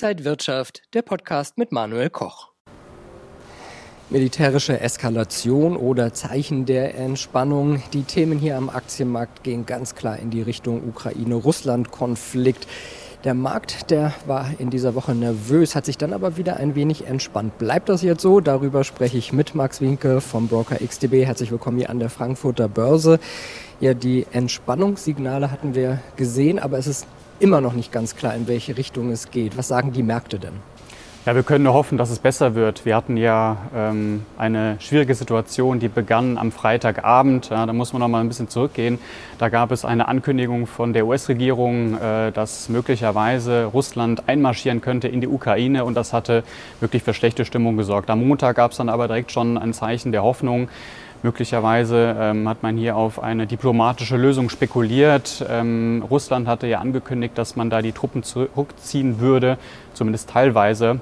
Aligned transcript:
Inside 0.00 0.24
Wirtschaft, 0.24 0.82
der 0.94 1.02
Podcast 1.02 1.58
mit 1.58 1.72
Manuel 1.72 2.08
Koch. 2.08 2.52
Militärische 4.10 4.78
Eskalation 4.78 5.76
oder 5.76 6.14
Zeichen 6.14 6.66
der 6.66 6.94
Entspannung. 6.94 7.82
Die 7.92 8.04
Themen 8.04 8.38
hier 8.38 8.56
am 8.56 8.70
Aktienmarkt 8.70 9.42
gehen 9.42 9.66
ganz 9.66 9.96
klar 9.96 10.16
in 10.20 10.30
die 10.30 10.40
Richtung 10.40 10.88
Ukraine-Russland-Konflikt. 10.88 12.68
Der 13.24 13.34
Markt, 13.34 13.90
der 13.90 14.14
war 14.24 14.48
in 14.60 14.70
dieser 14.70 14.94
Woche 14.94 15.16
nervös, 15.16 15.74
hat 15.74 15.84
sich 15.84 15.98
dann 15.98 16.12
aber 16.12 16.36
wieder 16.36 16.58
ein 16.58 16.76
wenig 16.76 17.08
entspannt. 17.08 17.58
Bleibt 17.58 17.88
das 17.88 18.02
jetzt 18.02 18.22
so? 18.22 18.38
Darüber 18.38 18.84
spreche 18.84 19.18
ich 19.18 19.32
mit 19.32 19.56
Max 19.56 19.80
Winke 19.80 20.20
vom 20.20 20.46
Broker 20.46 20.76
XTB. 20.76 21.26
Herzlich 21.26 21.50
willkommen 21.50 21.78
hier 21.78 21.90
an 21.90 21.98
der 21.98 22.08
Frankfurter 22.08 22.68
Börse. 22.68 23.18
Ja, 23.80 23.94
die 23.94 24.28
Entspannungssignale 24.30 25.50
hatten 25.50 25.74
wir 25.74 25.98
gesehen, 26.14 26.60
aber 26.60 26.78
es 26.78 26.86
ist 26.86 27.04
immer 27.40 27.60
noch 27.60 27.72
nicht 27.72 27.92
ganz 27.92 28.16
klar, 28.16 28.34
in 28.34 28.48
welche 28.48 28.76
Richtung 28.76 29.10
es 29.10 29.30
geht. 29.30 29.56
Was 29.56 29.68
sagen 29.68 29.92
die 29.92 30.02
Märkte 30.02 30.38
denn? 30.38 30.54
Ja, 31.28 31.34
wir 31.34 31.42
können 31.42 31.64
nur 31.64 31.74
hoffen, 31.74 31.98
dass 31.98 32.08
es 32.08 32.20
besser 32.20 32.54
wird. 32.54 32.86
Wir 32.86 32.96
hatten 32.96 33.18
ja 33.18 33.58
ähm, 33.76 34.24
eine 34.38 34.76
schwierige 34.80 35.14
Situation, 35.14 35.78
die 35.78 35.88
begann 35.88 36.38
am 36.38 36.50
Freitagabend. 36.52 37.50
Ja, 37.50 37.66
da 37.66 37.74
muss 37.74 37.92
man 37.92 38.00
noch 38.00 38.08
mal 38.08 38.20
ein 38.20 38.28
bisschen 38.28 38.48
zurückgehen. 38.48 38.98
Da 39.36 39.50
gab 39.50 39.70
es 39.70 39.84
eine 39.84 40.08
Ankündigung 40.08 40.66
von 40.66 40.94
der 40.94 41.06
US-Regierung, 41.06 41.98
äh, 41.98 42.32
dass 42.32 42.70
möglicherweise 42.70 43.66
Russland 43.66 44.26
einmarschieren 44.26 44.80
könnte 44.80 45.08
in 45.08 45.20
die 45.20 45.28
Ukraine 45.28 45.84
und 45.84 45.96
das 45.96 46.14
hatte 46.14 46.44
wirklich 46.80 47.02
für 47.02 47.12
schlechte 47.12 47.44
Stimmung 47.44 47.76
gesorgt. 47.76 48.08
Am 48.08 48.26
Montag 48.26 48.56
gab 48.56 48.70
es 48.70 48.78
dann 48.78 48.88
aber 48.88 49.06
direkt 49.06 49.30
schon 49.30 49.58
ein 49.58 49.74
Zeichen 49.74 50.12
der 50.12 50.22
Hoffnung. 50.22 50.70
Möglicherweise 51.22 52.16
ähm, 52.18 52.48
hat 52.48 52.62
man 52.62 52.76
hier 52.76 52.96
auf 52.96 53.20
eine 53.20 53.48
diplomatische 53.48 54.16
Lösung 54.16 54.50
spekuliert. 54.50 55.44
Ähm, 55.48 56.04
Russland 56.08 56.46
hatte 56.46 56.68
ja 56.68 56.78
angekündigt, 56.78 57.36
dass 57.36 57.56
man 57.56 57.70
da 57.70 57.82
die 57.82 57.90
Truppen 57.90 58.22
zurückziehen 58.22 59.18
würde, 59.18 59.58
zumindest 59.94 60.30
teilweise. 60.30 61.00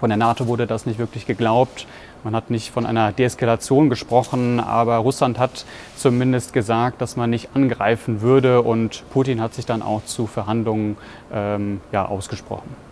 Von 0.00 0.08
der 0.08 0.16
NATO 0.16 0.46
wurde 0.46 0.66
das 0.66 0.86
nicht 0.86 0.98
wirklich 0.98 1.26
geglaubt. 1.26 1.86
Man 2.24 2.34
hat 2.34 2.50
nicht 2.50 2.70
von 2.70 2.86
einer 2.86 3.12
Deeskalation 3.12 3.90
gesprochen, 3.90 4.58
aber 4.58 4.96
Russland 4.96 5.38
hat 5.38 5.66
zumindest 5.96 6.52
gesagt, 6.52 7.02
dass 7.02 7.16
man 7.16 7.28
nicht 7.28 7.50
angreifen 7.54 8.22
würde 8.22 8.62
und 8.62 9.04
Putin 9.10 9.40
hat 9.42 9.54
sich 9.54 9.66
dann 9.66 9.82
auch 9.82 10.04
zu 10.04 10.26
Verhandlungen 10.26 10.96
ähm, 11.32 11.80
ja, 11.90 12.06
ausgesprochen 12.06 12.91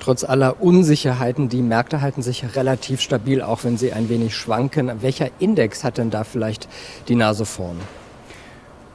trotz 0.00 0.24
aller 0.24 0.60
Unsicherheiten, 0.60 1.48
die 1.48 1.62
Märkte 1.62 2.00
halten 2.00 2.22
sich 2.22 2.56
relativ 2.56 3.00
stabil, 3.00 3.42
auch 3.42 3.64
wenn 3.64 3.76
sie 3.76 3.92
ein 3.92 4.08
wenig 4.08 4.34
schwanken. 4.34 4.90
Welcher 5.00 5.28
Index 5.38 5.84
hat 5.84 5.98
denn 5.98 6.10
da 6.10 6.24
vielleicht 6.24 6.68
die 7.08 7.14
Nase 7.14 7.44
vorn? 7.44 7.76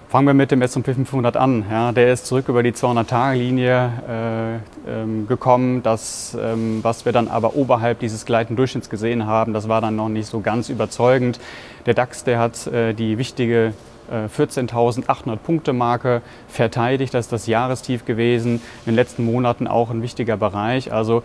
Fangen 0.10 0.28
wir 0.28 0.34
mit 0.34 0.52
dem 0.52 0.62
S&P 0.62 0.94
500 0.94 1.36
an. 1.36 1.66
Ja, 1.70 1.92
der 1.92 2.14
ist 2.14 2.26
zurück 2.26 2.48
über 2.48 2.64
die 2.64 2.72
200-Tage-Linie 2.72 4.62
äh, 4.88 5.02
ähm, 5.02 5.28
gekommen. 5.28 5.84
Das, 5.84 6.38
ähm, 6.40 6.80
was 6.84 7.06
wir 7.06 7.12
dann 7.12 7.28
aber 7.28 7.56
oberhalb 7.56 8.00
dieses 8.00 8.26
gleitenden 8.26 8.56
Durchschnitts 8.56 8.90
gesehen 8.90 9.26
haben, 9.26 9.54
das 9.54 9.68
war 9.68 9.82
dann 9.82 9.96
noch 9.96 10.08
nicht 10.08 10.28
so 10.28 10.40
ganz 10.40 10.70
überzeugend. 10.70 11.40
Der 11.86 11.96
DAX, 11.96 12.24
der 12.24 12.40
hat 12.40 12.68
äh, 12.68 12.94
die 12.94 13.18
wichtige 13.18 13.74
14.800 14.12 15.34
äh, 15.34 15.38
Punkte 15.38 15.74
Marke 15.74 16.22
verteidigt. 16.48 17.14
Das 17.14 17.26
ist 17.26 17.32
das 17.32 17.48
Jahrestief 17.48 18.06
gewesen. 18.06 18.56
In 18.86 18.92
den 18.92 18.96
letzten 18.96 19.26
Monaten 19.26 19.68
auch 19.68 19.90
ein 19.90 20.02
wichtiger 20.02 20.38
Bereich. 20.38 20.92
Also 20.92 21.24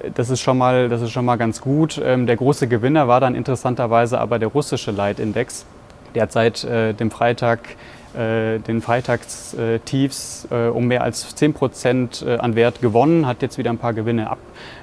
äh, 0.00 0.10
das 0.14 0.30
ist 0.30 0.40
schon 0.40 0.58
mal, 0.58 0.88
das 0.88 1.02
ist 1.02 1.12
schon 1.12 1.24
mal 1.24 1.36
ganz 1.36 1.60
gut. 1.60 2.00
Ähm, 2.02 2.26
der 2.26 2.36
große 2.36 2.68
Gewinner 2.68 3.08
war 3.08 3.20
dann 3.20 3.34
interessanterweise 3.34 4.18
aber 4.18 4.38
der 4.38 4.48
russische 4.48 4.90
Leitindex. 4.90 5.66
Der 6.14 6.22
hat 6.22 6.32
seit 6.32 6.64
äh, 6.64 6.94
dem 6.94 7.10
Freitag 7.10 7.60
den 8.18 8.80
Freitagstiefs 8.80 10.48
um 10.72 10.86
mehr 10.86 11.02
als 11.02 11.34
10 11.34 11.52
Prozent 11.52 12.24
an 12.26 12.56
Wert 12.56 12.80
gewonnen, 12.80 13.26
hat 13.26 13.42
jetzt 13.42 13.58
wieder 13.58 13.68
ein 13.68 13.76
paar 13.76 13.92
Gewinne 13.92 14.30
ab, 14.30 14.38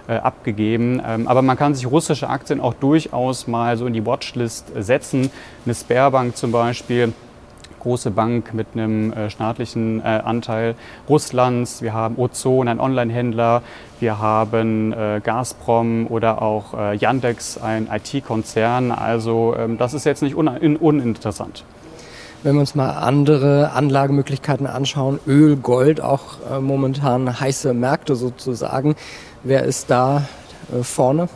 abgegeben. 0.07 1.01
Ähm, 1.03 1.27
aber 1.27 1.41
man 1.41 1.57
kann 1.57 1.73
sich 1.73 1.89
russische 1.89 2.29
Aktien 2.29 2.61
auch 2.61 2.75
durchaus 2.75 3.47
mal 3.47 3.75
so 3.75 3.87
in 3.87 3.93
die 3.93 4.05
Watchlist 4.05 4.71
setzen. 4.77 5.31
Eine 5.65 5.73
Sperrbank 5.73 6.37
zum 6.37 6.51
Beispiel 6.51 7.13
große 7.83 8.11
Bank 8.11 8.53
mit 8.53 8.67
einem 8.73 9.13
äh, 9.13 9.29
staatlichen 9.29 9.99
äh, 10.01 10.21
Anteil 10.23 10.75
Russlands. 11.07 11.81
Wir 11.81 11.93
haben 11.93 12.17
Ozon, 12.17 12.67
ein 12.67 12.79
Online-Händler. 12.79 13.61
Wir 13.99 14.19
haben 14.19 14.91
äh, 14.91 15.21
Gazprom 15.23 16.07
oder 16.07 16.41
auch 16.41 16.73
Yandex, 16.93 17.57
ein 17.57 17.87
IT-Konzern. 17.91 18.91
Also 18.91 19.55
ähm, 19.57 19.77
das 19.77 19.93
ist 19.93 20.05
jetzt 20.05 20.23
nicht 20.23 20.35
un 20.35 20.47
uninteressant. 20.47 21.63
Wenn 22.43 22.55
wir 22.55 22.59
uns 22.59 22.75
mal 22.75 22.89
andere 22.89 23.71
Anlagemöglichkeiten 23.71 24.67
anschauen, 24.67 25.17
Öl, 25.25 25.55
Gold, 25.55 26.01
auch 26.01 26.39
äh, 26.51 26.59
momentan 26.59 27.39
heiße 27.39 27.73
Märkte 27.73 28.17
sozusagen. 28.17 28.95
Wer 29.43 29.63
ist 29.63 29.89
da 29.89 30.25
äh, 30.77 30.83
vorne? 30.83 31.29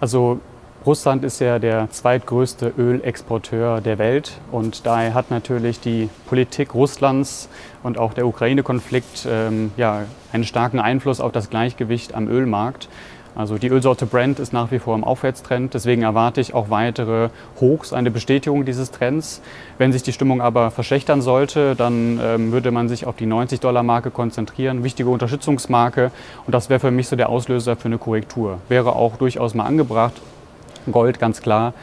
Also 0.00 0.40
Russland 0.86 1.24
ist 1.24 1.40
ja 1.40 1.58
der 1.58 1.90
zweitgrößte 1.90 2.72
Ölexporteur 2.78 3.82
der 3.82 3.98
Welt 3.98 4.40
und 4.50 4.86
daher 4.86 5.12
hat 5.12 5.30
natürlich 5.30 5.78
die 5.78 6.08
Politik 6.26 6.74
Russlands 6.74 7.50
und 7.82 7.98
auch 7.98 8.14
der 8.14 8.26
Ukraine-Konflikt 8.26 9.28
ähm, 9.30 9.72
ja, 9.76 10.04
einen 10.32 10.44
starken 10.44 10.80
Einfluss 10.80 11.20
auf 11.20 11.32
das 11.32 11.50
Gleichgewicht 11.50 12.14
am 12.14 12.28
Ölmarkt. 12.28 12.88
Also 13.34 13.58
die 13.58 13.68
Ölsorte 13.68 14.06
Brent 14.06 14.40
ist 14.40 14.54
nach 14.54 14.70
wie 14.70 14.78
vor 14.78 14.94
im 14.94 15.04
Aufwärtstrend, 15.04 15.74
deswegen 15.74 16.00
erwarte 16.00 16.40
ich 16.40 16.54
auch 16.54 16.70
weitere 16.70 17.28
Hochs, 17.60 17.92
eine 17.92 18.10
Bestätigung 18.10 18.64
dieses 18.64 18.90
Trends. 18.90 19.42
Wenn 19.76 19.92
sich 19.92 20.02
die 20.02 20.14
Stimmung 20.14 20.40
aber 20.40 20.70
verschlechtern 20.70 21.20
sollte, 21.20 21.76
dann 21.76 22.18
ähm, 22.22 22.52
würde 22.52 22.70
man 22.70 22.88
sich 22.88 23.04
auf 23.04 23.16
die 23.16 23.26
90-Dollar-Marke 23.26 24.10
konzentrieren, 24.10 24.82
wichtige 24.82 25.10
Unterstützungsmarke 25.10 26.10
und 26.46 26.54
das 26.54 26.70
wäre 26.70 26.80
für 26.80 26.90
mich 26.90 27.06
so 27.06 27.16
der 27.16 27.28
Auslöser 27.28 27.76
für 27.76 27.86
eine 27.86 27.98
Korrektur. 27.98 28.60
Wäre 28.70 28.96
auch 28.96 29.16
durchaus 29.16 29.52
mal 29.52 29.66
angebracht. 29.66 30.14
Gold 30.90 31.18
ganz 31.18 31.42
klar. 31.42 31.74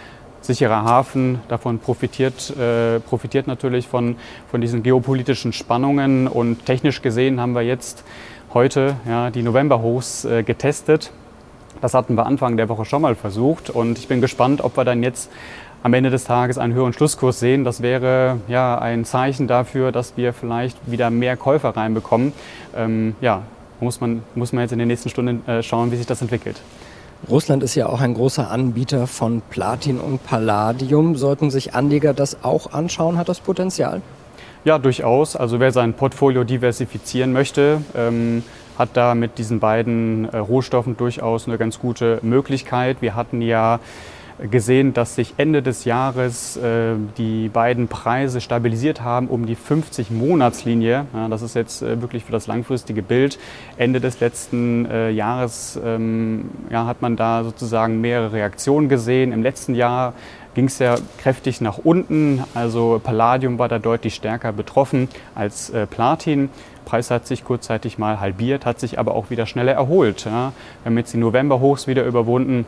Sicherer 0.41 0.83
Hafen, 0.83 1.39
davon 1.49 1.79
profitiert, 1.79 2.55
äh, 2.57 2.99
profitiert 2.99 3.47
natürlich 3.47 3.87
von, 3.87 4.15
von 4.49 4.61
diesen 4.61 4.83
geopolitischen 4.83 5.51
Spannungen. 5.51 6.27
Und 6.27 6.65
technisch 6.65 7.01
gesehen 7.01 7.41
haben 7.41 7.53
wir 7.53 7.63
jetzt 7.63 8.03
heute 8.53 8.95
ja, 9.07 9.29
die 9.29 9.43
Novemberhochs 9.43 10.25
äh, 10.25 10.43
getestet. 10.43 11.11
Das 11.81 11.93
hatten 11.93 12.15
wir 12.15 12.25
Anfang 12.25 12.57
der 12.57 12.69
Woche 12.69 12.85
schon 12.85 13.01
mal 13.01 13.15
versucht. 13.15 13.69
Und 13.69 13.97
ich 13.99 14.07
bin 14.07 14.21
gespannt, 14.21 14.61
ob 14.61 14.77
wir 14.77 14.85
dann 14.85 15.03
jetzt 15.03 15.29
am 15.83 15.93
Ende 15.93 16.09
des 16.09 16.23
Tages 16.23 16.57
einen 16.57 16.73
höheren 16.73 16.93
Schlusskurs 16.93 17.39
sehen. 17.39 17.63
Das 17.63 17.81
wäre 17.81 18.37
ja 18.47 18.77
ein 18.79 19.05
Zeichen 19.05 19.47
dafür, 19.47 19.91
dass 19.91 20.17
wir 20.17 20.33
vielleicht 20.33 20.77
wieder 20.89 21.09
mehr 21.09 21.37
Käufer 21.37 21.69
reinbekommen. 21.75 22.33
Ähm, 22.75 23.15
ja, 23.21 23.43
muss 23.79 24.01
man, 24.01 24.23
muss 24.35 24.53
man 24.53 24.63
jetzt 24.63 24.71
in 24.71 24.79
den 24.79 24.87
nächsten 24.87 25.09
Stunden 25.09 25.47
äh, 25.47 25.61
schauen, 25.61 25.91
wie 25.91 25.95
sich 25.97 26.07
das 26.07 26.21
entwickelt. 26.21 26.61
Russland 27.29 27.63
ist 27.63 27.75
ja 27.75 27.88
auch 27.88 28.00
ein 28.00 28.13
großer 28.13 28.50
Anbieter 28.50 29.07
von 29.07 29.41
Platin 29.50 30.00
und 30.00 30.23
Palladium. 30.23 31.16
Sollten 31.16 31.51
sich 31.51 31.73
Anleger 31.73 32.13
das 32.13 32.44
auch 32.44 32.72
anschauen? 32.72 33.17
Hat 33.17 33.28
das 33.28 33.39
Potenzial? 33.39 34.01
Ja, 34.63 34.79
durchaus. 34.79 35.35
Also 35.35 35.59
wer 35.59 35.72
sein 35.72 35.94
Portfolio 35.94 36.44
diversifizieren 36.44 37.33
möchte, 37.33 37.81
ähm, 37.95 38.44
hat 38.77 38.89
da 38.94 39.16
mit 39.16 39.38
diesen 39.38 39.59
beiden 39.59 40.29
äh, 40.29 40.38
Rohstoffen 40.38 40.95
durchaus 40.95 41.47
eine 41.47 41.57
ganz 41.57 41.79
gute 41.79 42.19
Möglichkeit. 42.22 42.97
Wir 43.01 43.16
hatten 43.16 43.41
ja 43.41 43.79
gesehen, 44.39 44.93
dass 44.93 45.15
sich 45.15 45.33
Ende 45.37 45.61
des 45.61 45.85
Jahres 45.85 46.57
äh, 46.57 46.93
die 47.17 47.49
beiden 47.49 47.87
Preise 47.87 48.39
stabilisiert 48.39 49.01
haben 49.01 49.27
um 49.27 49.45
die 49.45 49.55
50-Monatslinie. 49.55 51.05
Ja, 51.13 51.27
das 51.27 51.41
ist 51.41 51.55
jetzt 51.55 51.81
äh, 51.81 52.01
wirklich 52.01 52.23
für 52.23 52.31
das 52.31 52.47
langfristige 52.47 53.01
Bild. 53.01 53.39
Ende 53.77 53.99
des 53.99 54.19
letzten 54.19 54.85
äh, 54.85 55.09
Jahres 55.09 55.79
ähm, 55.83 56.49
ja, 56.69 56.85
hat 56.85 57.01
man 57.01 57.15
da 57.15 57.43
sozusagen 57.43 57.99
mehrere 57.99 58.33
Reaktionen 58.33 58.89
gesehen. 58.89 59.31
Im 59.31 59.41
letzten 59.41 59.73
Jahr 59.73 60.13
ging 60.53 60.65
es 60.65 60.77
ja 60.79 60.97
kräftig 61.17 61.61
nach 61.61 61.79
unten. 61.79 62.43
Also 62.53 63.01
Palladium 63.03 63.57
war 63.57 63.69
da 63.69 63.79
deutlich 63.79 64.15
stärker 64.15 64.51
betroffen 64.51 65.09
als 65.33 65.71
äh, 65.71 65.87
Platin. 65.87 66.50
Preis 66.85 67.12
hat 67.12 67.27
sich 67.27 67.44
kurzzeitig 67.44 67.97
mal 67.97 68.19
halbiert, 68.19 68.65
hat 68.65 68.79
sich 68.79 68.97
aber 68.97 69.13
auch 69.13 69.29
wieder 69.29 69.45
schneller 69.45 69.73
erholt. 69.73 70.25
Ja. 70.25 70.53
Wir 70.83 70.89
haben 70.89 70.97
jetzt 70.97 71.13
die 71.13 71.17
November-Hochs 71.17 71.88
wieder 71.88 72.06
überwunden 72.06 72.65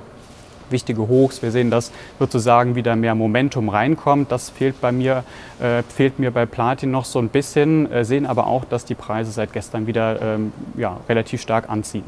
wichtige 0.72 1.08
Hochs. 1.08 1.42
Wir 1.42 1.52
sehen, 1.52 1.72
dass 1.72 1.92
sozusagen 2.20 2.76
wieder 2.76 2.96
mehr 2.96 3.16
Momentum 3.16 3.70
reinkommt. 3.70 4.32
Das 4.32 4.50
fehlt 4.50 4.80
bei 4.82 4.92
mir, 4.92 5.24
äh, 5.60 5.84
fehlt 5.84 6.20
mir 6.20 6.32
bei 6.32 6.46
Platin 6.46 6.92
noch 6.92 7.06
so 7.06 7.20
ein 7.20 7.30
bisschen, 7.30 7.92
äh, 7.92 8.06
sehen 8.06 8.26
aber 8.26 8.48
auch, 8.48 8.66
dass 8.66 8.86
die 8.86 8.96
Preise 8.96 9.32
seit 9.32 9.54
gestern 9.54 9.88
wieder 9.88 10.22
ähm, 10.22 10.54
ja, 10.78 10.98
relativ 11.08 11.42
stark 11.42 11.70
anziehen. 11.70 12.04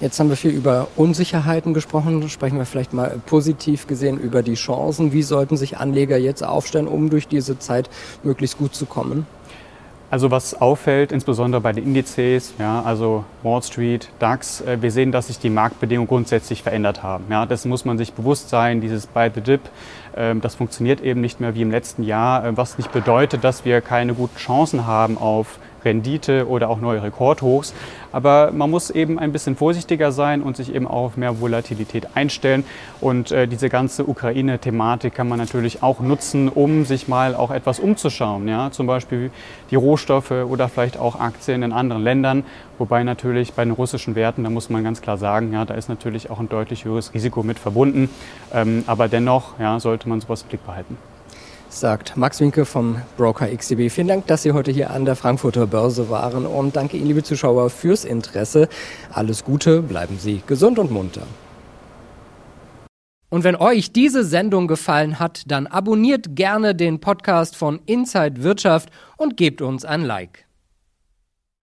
Jetzt 0.00 0.18
haben 0.18 0.30
wir 0.30 0.36
viel 0.36 0.52
über 0.52 0.88
Unsicherheiten 0.96 1.74
gesprochen. 1.74 2.26
Sprechen 2.30 2.56
wir 2.56 2.64
vielleicht 2.64 2.94
mal 2.94 3.20
positiv 3.26 3.86
gesehen 3.86 4.18
über 4.18 4.42
die 4.42 4.54
Chancen. 4.54 5.12
Wie 5.12 5.22
sollten 5.22 5.58
sich 5.58 5.76
Anleger 5.76 6.16
jetzt 6.16 6.42
aufstellen, 6.42 6.88
um 6.88 7.10
durch 7.10 7.28
diese 7.28 7.58
Zeit 7.58 7.90
möglichst 8.22 8.56
gut 8.56 8.74
zu 8.74 8.86
kommen? 8.86 9.26
Also 10.10 10.32
was 10.32 10.60
auffällt, 10.60 11.12
insbesondere 11.12 11.60
bei 11.60 11.72
den 11.72 11.84
Indizes, 11.84 12.54
ja, 12.58 12.82
also 12.82 13.24
Wall 13.44 13.62
Street, 13.62 14.08
DAX, 14.18 14.60
äh, 14.60 14.82
wir 14.82 14.90
sehen, 14.90 15.12
dass 15.12 15.28
sich 15.28 15.38
die 15.38 15.50
Marktbedingungen 15.50 16.08
grundsätzlich 16.08 16.64
verändert 16.64 17.04
haben. 17.04 17.26
Ja, 17.30 17.46
das 17.46 17.64
muss 17.64 17.84
man 17.84 17.96
sich 17.96 18.12
bewusst 18.12 18.48
sein, 18.48 18.80
dieses 18.80 19.06
Buy 19.06 19.30
the 19.32 19.40
Dip, 19.40 19.60
äh, 20.16 20.34
das 20.34 20.56
funktioniert 20.56 21.00
eben 21.00 21.20
nicht 21.20 21.38
mehr 21.38 21.54
wie 21.54 21.62
im 21.62 21.70
letzten 21.70 22.02
Jahr, 22.02 22.44
äh, 22.44 22.56
was 22.56 22.76
nicht 22.76 22.90
bedeutet, 22.90 23.44
dass 23.44 23.64
wir 23.64 23.80
keine 23.80 24.14
guten 24.14 24.36
Chancen 24.36 24.84
haben 24.84 25.16
auf 25.16 25.60
Rendite 25.84 26.48
oder 26.48 26.68
auch 26.68 26.80
neue 26.80 27.02
Rekordhochs. 27.02 27.74
Aber 28.12 28.50
man 28.52 28.70
muss 28.70 28.90
eben 28.90 29.18
ein 29.18 29.32
bisschen 29.32 29.56
vorsichtiger 29.56 30.12
sein 30.12 30.42
und 30.42 30.56
sich 30.56 30.74
eben 30.74 30.86
auch 30.86 31.04
auf 31.04 31.16
mehr 31.16 31.40
Volatilität 31.40 32.08
einstellen. 32.14 32.64
Und 33.00 33.30
äh, 33.30 33.46
diese 33.46 33.68
ganze 33.68 34.06
Ukraine-Thematik 34.06 35.14
kann 35.14 35.28
man 35.28 35.38
natürlich 35.38 35.82
auch 35.82 36.00
nutzen, 36.00 36.48
um 36.48 36.84
sich 36.84 37.08
mal 37.08 37.34
auch 37.34 37.50
etwas 37.50 37.80
umzuschauen. 37.80 38.48
Ja? 38.48 38.70
Zum 38.70 38.86
Beispiel 38.86 39.30
die 39.70 39.76
Rohstoffe 39.76 40.30
oder 40.30 40.68
vielleicht 40.68 40.98
auch 40.98 41.18
Aktien 41.18 41.62
in 41.62 41.72
anderen 41.72 42.02
Ländern. 42.02 42.44
Wobei 42.78 43.02
natürlich 43.02 43.52
bei 43.52 43.64
den 43.64 43.72
russischen 43.72 44.14
Werten, 44.14 44.44
da 44.44 44.50
muss 44.50 44.70
man 44.70 44.82
ganz 44.82 45.02
klar 45.02 45.18
sagen, 45.18 45.52
ja, 45.52 45.64
da 45.64 45.74
ist 45.74 45.88
natürlich 45.88 46.30
auch 46.30 46.40
ein 46.40 46.48
deutlich 46.48 46.84
höheres 46.84 47.12
Risiko 47.12 47.42
mit 47.42 47.58
verbunden. 47.58 48.08
Ähm, 48.54 48.84
aber 48.86 49.08
dennoch 49.08 49.58
ja, 49.58 49.78
sollte 49.80 50.08
man 50.08 50.20
sowas 50.20 50.42
im 50.42 50.48
Blick 50.48 50.64
behalten 50.64 50.96
sagt 51.70 52.16
Max 52.16 52.40
Winke 52.40 52.64
vom 52.64 53.00
Broker 53.16 53.46
XTB. 53.46 53.90
Vielen 53.90 54.08
Dank, 54.08 54.26
dass 54.26 54.42
Sie 54.42 54.52
heute 54.52 54.72
hier 54.72 54.90
an 54.90 55.04
der 55.04 55.16
Frankfurter 55.16 55.66
Börse 55.66 56.10
waren 56.10 56.44
und 56.44 56.76
danke 56.76 56.96
Ihnen, 56.96 57.06
liebe 57.06 57.22
Zuschauer, 57.22 57.70
fürs 57.70 58.04
Interesse. 58.04 58.68
Alles 59.12 59.44
Gute, 59.44 59.80
bleiben 59.80 60.18
Sie 60.18 60.42
gesund 60.46 60.78
und 60.78 60.90
munter. 60.90 61.22
Und 63.30 63.44
wenn 63.44 63.54
euch 63.54 63.92
diese 63.92 64.24
Sendung 64.24 64.66
gefallen 64.66 65.20
hat, 65.20 65.44
dann 65.46 65.68
abonniert 65.68 66.34
gerne 66.34 66.74
den 66.74 67.00
Podcast 67.00 67.54
von 67.54 67.80
Inside 67.86 68.42
Wirtschaft 68.42 68.90
und 69.16 69.36
gebt 69.36 69.62
uns 69.62 69.84
ein 69.84 70.02
Like. 70.02 70.49